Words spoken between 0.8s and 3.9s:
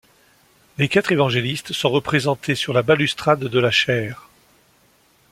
quatre Évangélistes sont représentés sur la balustrade de la